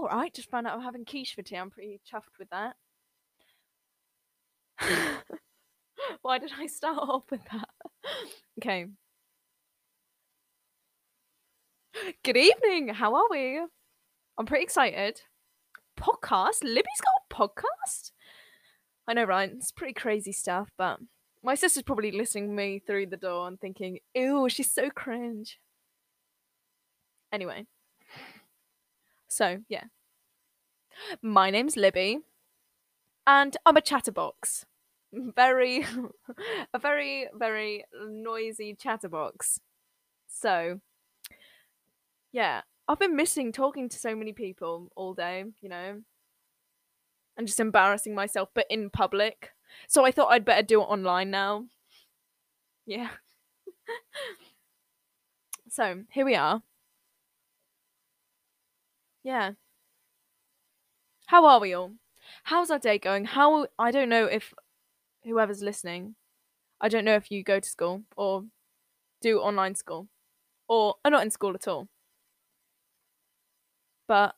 [0.00, 1.56] All right, just found out I'm having quiche for tea.
[1.56, 2.74] I'm pretty chuffed with that.
[6.22, 7.68] Why did I start off with that?
[8.58, 8.86] okay.
[12.24, 12.94] Good evening.
[12.94, 13.60] How are we?
[14.38, 15.20] I'm pretty excited.
[16.00, 16.62] Podcast?
[16.62, 18.12] Libby's got a podcast?
[19.06, 19.50] I know, right?
[19.52, 20.98] It's pretty crazy stuff, but
[21.42, 25.58] my sister's probably listening to me through the door and thinking, ew, she's so cringe.
[27.30, 27.66] Anyway.
[29.30, 29.84] So, yeah.
[31.22, 32.18] My name's Libby,
[33.28, 34.66] and I'm a chatterbox.
[35.12, 35.86] Very,
[36.74, 39.60] a very, very noisy chatterbox.
[40.26, 40.80] So,
[42.32, 46.02] yeah, I've been missing talking to so many people all day, you know,
[47.36, 49.50] and just embarrassing myself, but in public.
[49.86, 51.66] So I thought I'd better do it online now.
[52.84, 53.10] Yeah.
[55.68, 56.62] so here we are.
[59.22, 59.52] Yeah.
[61.26, 61.92] How are we all?
[62.44, 63.24] How's our day going?
[63.24, 64.52] How I don't know if
[65.24, 66.16] whoever's listening,
[66.80, 68.44] I don't know if you go to school or
[69.22, 70.08] do online school
[70.68, 71.88] or are not in school at all.
[74.06, 74.34] But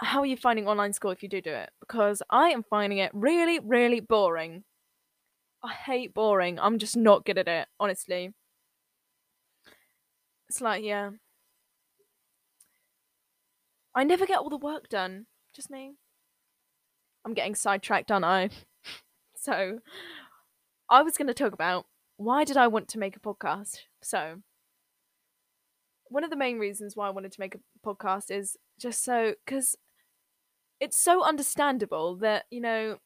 [0.00, 1.70] how are you finding online school if you do do it?
[1.80, 4.64] Because I am finding it really, really boring.
[5.62, 6.58] I hate boring.
[6.60, 8.34] I'm just not good at it, honestly.
[10.48, 11.10] It's like, yeah.
[13.94, 15.26] I never get all the work done.
[15.54, 15.94] Just me.
[17.24, 18.50] I'm getting sidetracked, aren't I?
[19.36, 19.78] so,
[20.90, 23.78] I was going to talk about why did I want to make a podcast?
[24.02, 24.42] So,
[26.08, 29.34] one of the main reasons why I wanted to make a podcast is just so
[29.44, 29.76] because
[30.80, 32.98] it's so understandable that you know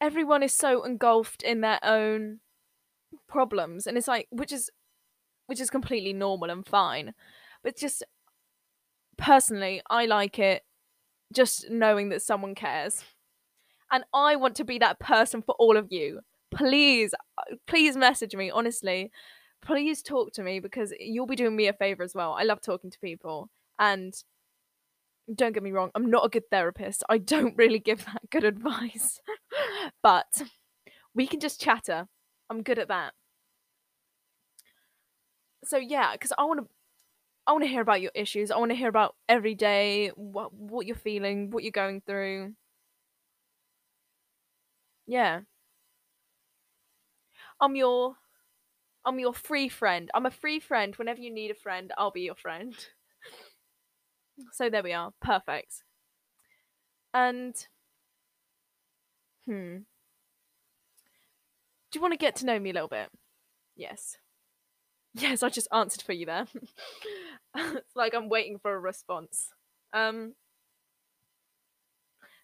[0.00, 2.40] everyone is so engulfed in their own
[3.28, 4.70] problems and it's like which is
[5.46, 7.12] which is completely normal and fine
[7.62, 8.04] but just
[9.20, 10.62] personally i like it
[11.32, 13.04] just knowing that someone cares
[13.92, 16.20] and i want to be that person for all of you
[16.52, 19.10] please uh, please message me honestly
[19.62, 22.60] please talk to me because you'll be doing me a favor as well i love
[22.60, 23.48] talking to people
[23.78, 24.14] and
[25.34, 27.04] don't get me wrong, I'm not a good therapist.
[27.08, 29.20] I don't really give that good advice.
[30.02, 30.42] but
[31.14, 32.06] we can just chatter.
[32.48, 33.12] I'm good at that.
[35.64, 36.66] So yeah, because I want to
[37.50, 38.52] I want to hear about your issues.
[38.52, 42.54] I want to hear about every day, what what you're feeling, what you're going through.
[45.08, 45.40] Yeah.
[47.60, 48.14] I'm your
[49.04, 50.08] I'm your free friend.
[50.14, 50.94] I'm a free friend.
[50.94, 52.74] Whenever you need a friend, I'll be your friend.
[54.52, 55.12] So there we are.
[55.20, 55.82] Perfect.
[57.12, 57.54] And
[59.44, 59.78] hmm.
[61.90, 63.10] Do you want to get to know me a little bit?
[63.76, 64.16] Yes.
[65.14, 66.46] Yes, I just answered for you there.
[67.56, 69.48] it's like I'm waiting for a response.
[69.92, 70.34] Um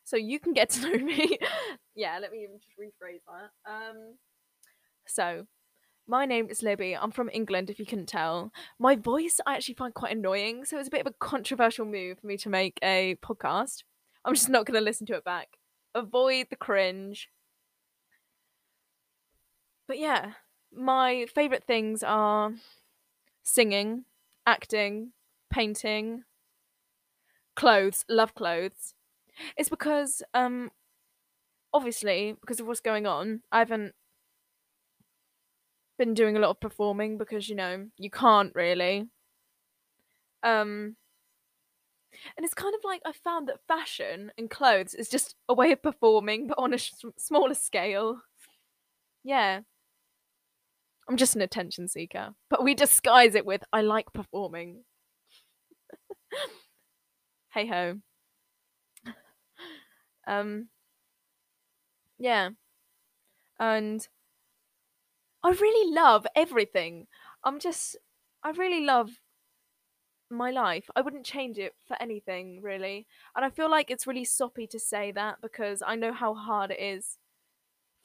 [0.05, 1.39] so you can get to know me.
[1.95, 3.71] yeah, let me even just rephrase that.
[3.71, 4.17] Um
[5.07, 5.47] so
[6.09, 6.97] my name is Libby.
[6.97, 8.53] I'm from England, if you couldn't tell.
[8.79, 12.21] My voice I actually find quite annoying, so it's a bit of a controversial move
[12.21, 13.83] for me to make a podcast.
[14.25, 15.49] I'm just not going to listen to it back.
[15.95, 17.29] Avoid the cringe.
[19.89, 20.33] But yeah,
[20.77, 22.53] my favourite things are
[23.45, 24.05] singing,
[24.47, 25.13] acting,
[25.51, 26.25] painting,
[27.55, 28.05] clothes.
[28.09, 28.95] Love clothes.
[29.57, 30.71] It's because, um,
[31.73, 33.95] obviously, because of what's going on, I haven't
[35.99, 39.09] been doing a lot of performing because you know you can't really
[40.43, 40.97] um
[42.37, 45.73] and it's kind of like i found that fashion and clothes is just a way
[45.73, 48.21] of performing but on a sh- smaller scale
[49.25, 49.61] yeah
[51.09, 54.85] i'm just an attention seeker but we disguise it with i like performing
[57.53, 57.95] hey ho
[60.27, 60.69] um
[62.19, 62.51] yeah
[63.59, 64.09] and
[65.43, 67.07] I really love everything.
[67.45, 67.97] I'm just,
[68.43, 69.11] I really love
[70.29, 70.91] my life.
[70.97, 73.07] I wouldn't change it for anything, really.
[73.37, 76.73] And I feel like it's really soppy to say that because I know how hard
[76.73, 77.19] it is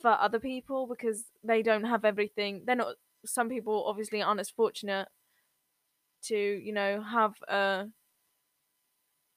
[0.01, 2.63] for other people because they don't have everything.
[2.65, 2.95] They're not,
[3.25, 5.07] some people obviously aren't as fortunate
[6.23, 7.87] to, you know, have a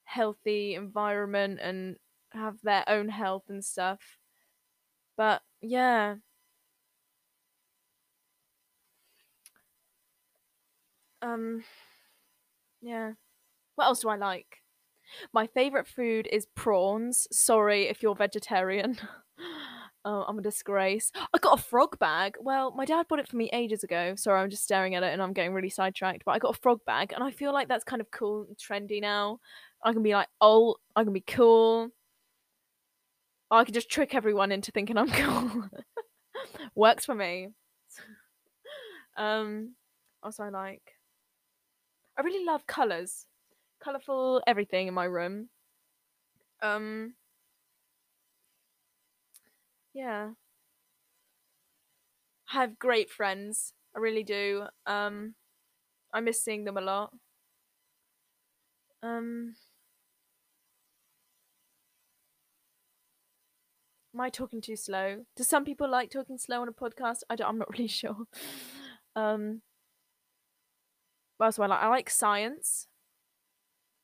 [0.05, 1.97] healthy environment and
[2.31, 3.99] have their own health and stuff.
[5.17, 6.15] But yeah,
[11.21, 11.63] Um,
[12.81, 13.13] yeah.
[13.75, 14.61] What else do I like?
[15.33, 17.27] My favorite food is prawns.
[17.31, 18.97] Sorry if you're vegetarian,
[20.07, 21.11] Oh, I'm a disgrace.
[21.33, 22.35] I got a frog bag.
[22.39, 24.13] Well, my dad bought it for me ages ago.
[24.15, 26.23] Sorry, I'm just staring at it and I'm getting really sidetracked.
[26.23, 28.55] But I got a frog bag and I feel like that's kind of cool and
[28.55, 29.39] trendy now.
[29.83, 31.89] I can be like, oh, I can be cool.
[33.49, 35.69] I can just trick everyone into thinking I'm cool.
[36.75, 37.49] Works for me.
[39.17, 39.73] um,
[40.21, 40.83] also I like.
[42.15, 43.25] I really love colors,
[43.83, 45.49] colorful everything in my room.
[46.61, 47.15] Um,
[49.95, 50.31] yeah.
[52.51, 53.73] I have great friends.
[53.95, 54.65] I really do.
[54.85, 55.35] Um,
[56.13, 57.13] I miss seeing them a lot.
[59.01, 59.55] Um,
[64.13, 65.25] am I talking too slow?
[65.35, 67.19] Do some people like talking slow on a podcast?
[67.29, 68.25] I don't, I'm not really sure.
[69.15, 69.61] Um,
[71.37, 71.83] what I like?
[71.83, 72.87] I like science.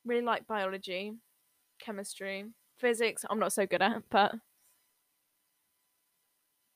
[0.04, 1.12] Really like biology,
[1.80, 2.46] chemistry,
[2.78, 3.24] physics.
[3.28, 4.34] I'm not so good at, but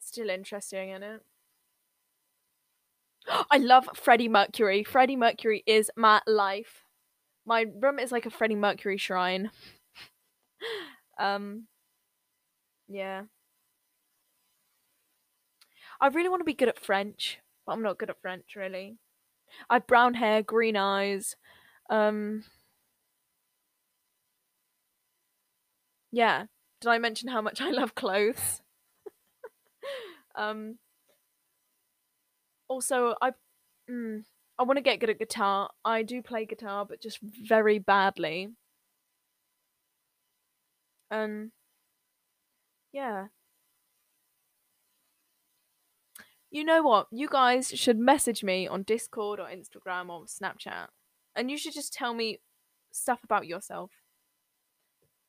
[0.06, 1.22] still interesting in it.
[3.50, 4.84] I love Freddie Mercury.
[4.84, 6.84] Freddie Mercury is my life.
[7.44, 9.50] My room is like a Freddie Mercury shrine.
[11.18, 11.66] um
[12.88, 13.22] yeah.
[16.00, 18.98] I really want to be good at French, but I'm not good at French really.
[19.70, 21.36] I have brown hair, green eyes.
[21.90, 22.44] Um
[26.12, 26.46] Yeah.
[26.80, 28.62] Did I mention how much I love clothes?
[30.36, 30.78] Um
[32.68, 33.32] also I
[33.90, 34.24] mm,
[34.58, 35.70] I want to get good at guitar.
[35.84, 38.50] I do play guitar but just very badly.
[41.10, 41.52] Um
[42.92, 43.26] yeah.
[46.50, 47.08] You know what?
[47.10, 50.88] You guys should message me on Discord or Instagram or Snapchat
[51.34, 52.40] and you should just tell me
[52.92, 53.90] stuff about yourself.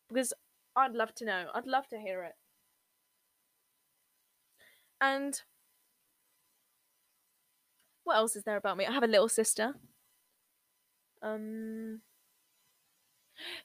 [0.09, 0.33] Because
[0.75, 1.47] I'd love to know.
[1.53, 2.33] I'd love to hear it.
[5.01, 5.41] And
[8.03, 8.85] what else is there about me?
[8.85, 9.75] I have a little sister.
[11.21, 12.01] Um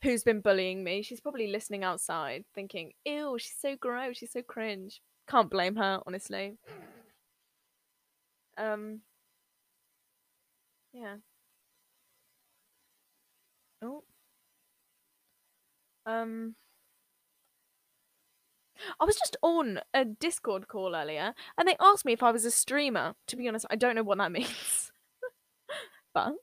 [0.02, 1.02] who's been bullying me.
[1.02, 6.00] She's probably listening outside thinking, "Ew, she's so gross, she's so cringe." Can't blame her,
[6.06, 6.58] honestly.
[8.56, 9.02] Um
[10.92, 11.16] yeah.
[13.82, 14.04] Oh.
[16.06, 16.54] Um
[19.00, 22.44] I was just on a Discord call earlier and they asked me if I was
[22.44, 23.14] a streamer.
[23.28, 24.92] To be honest, I don't know what that means.
[26.14, 26.34] but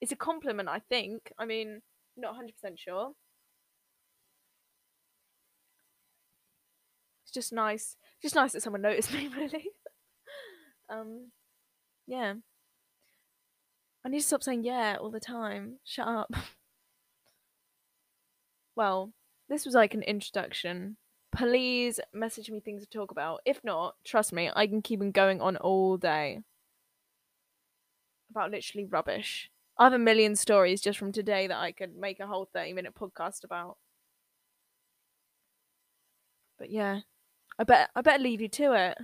[0.00, 1.32] it's a compliment, I think.
[1.38, 1.82] I mean,
[2.16, 3.12] not 100% sure.
[7.24, 7.96] It's just nice.
[8.22, 9.70] Just nice that someone noticed me, really.
[10.88, 11.30] um,
[12.06, 12.34] yeah.
[14.04, 15.78] I need to stop saying yeah all the time.
[15.84, 16.32] Shut up.
[18.76, 19.12] well,
[19.48, 20.96] this was like an introduction.
[21.32, 23.40] Please message me things to talk about.
[23.44, 26.40] If not, trust me, I can keep on going on all day
[28.30, 29.50] about literally rubbish.
[29.78, 32.72] I have a million stories just from today that I could make a whole 30
[32.72, 33.76] minute podcast about.
[36.58, 37.00] But yeah,
[37.58, 38.98] I bet I better leave you to it,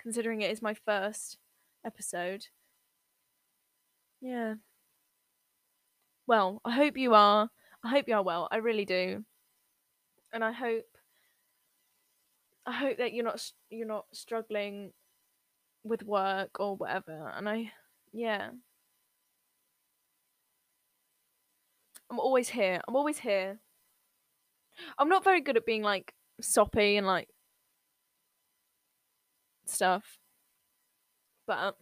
[0.00, 1.38] considering it is my first
[1.84, 2.46] episode.
[4.20, 4.54] Yeah.
[6.26, 7.50] Well, I hope you are.
[7.82, 8.48] I hope you are well.
[8.50, 9.24] I really do
[10.32, 10.97] and I hope
[12.68, 14.92] I hope that you're not you're not struggling
[15.84, 17.32] with work or whatever.
[17.34, 17.72] And I
[18.12, 18.50] yeah.
[22.10, 22.82] I'm always here.
[22.86, 23.58] I'm always here.
[24.98, 26.12] I'm not very good at being like
[26.42, 27.28] soppy and like
[29.66, 30.18] stuff.
[31.46, 31.72] But um,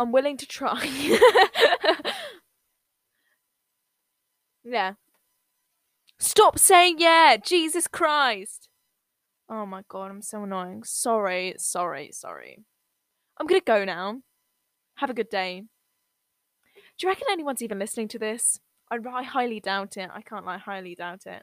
[0.00, 0.80] I'm willing to try.
[4.64, 4.94] Yeah.
[6.22, 7.36] Stop saying yeah!
[7.36, 8.68] Jesus Christ!
[9.50, 10.84] Oh my god, I'm so annoying.
[10.84, 12.58] Sorry, sorry, sorry.
[13.36, 14.20] I'm gonna go now.
[14.98, 15.64] Have a good day.
[16.96, 18.60] Do you reckon anyone's even listening to this?
[18.88, 20.10] I, I highly doubt it.
[20.14, 21.42] I can't like highly doubt it.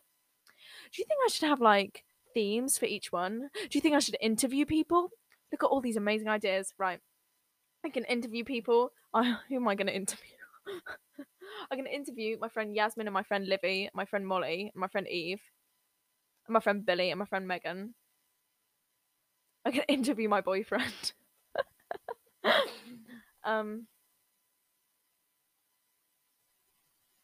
[0.94, 3.50] Do you think I should have like themes for each one?
[3.54, 5.10] Do you think I should interview people?
[5.52, 6.74] Look at all these amazing ideas.
[6.78, 7.02] Right.
[7.86, 8.94] I can interview people.
[9.14, 10.38] I, who am I going to interview?
[11.70, 15.08] I'm gonna interview my friend Yasmin and my friend Livy, my friend Molly, my friend
[15.08, 15.42] Eve,
[16.48, 17.94] my friend Billy and my friend Megan.
[19.66, 21.14] I'm gonna interview my boyfriend.
[23.44, 23.88] um,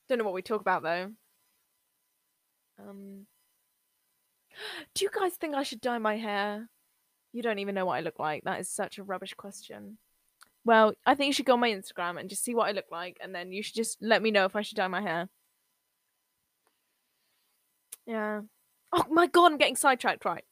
[0.07, 1.11] don't know what we talk about though.
[2.79, 3.27] Um,
[4.95, 6.69] do you guys think I should dye my hair?
[7.33, 8.43] You don't even know what I look like.
[8.43, 9.97] That is such a rubbish question.
[10.65, 12.85] Well, I think you should go on my Instagram and just see what I look
[12.91, 15.29] like, and then you should just let me know if I should dye my hair.
[18.05, 18.41] Yeah.
[18.93, 20.25] Oh my god, I'm getting sidetracked.
[20.25, 20.43] Right.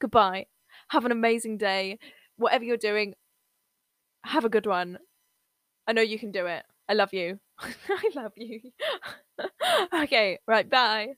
[0.00, 0.46] Goodbye.
[0.90, 1.98] Have an amazing day.
[2.36, 3.14] Whatever you're doing,
[4.24, 4.98] have a good one.
[5.86, 6.64] I know you can do it.
[6.88, 7.38] I love you.
[7.60, 8.60] I love you.
[9.94, 11.14] okay, right, bye.